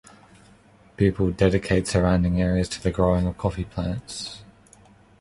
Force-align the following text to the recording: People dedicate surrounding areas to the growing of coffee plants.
People 0.97 1.29
dedicate 1.29 1.87
surrounding 1.87 2.41
areas 2.41 2.67
to 2.69 2.81
the 2.81 2.89
growing 2.89 3.27
of 3.27 3.37
coffee 3.37 3.65
plants. 3.65 4.41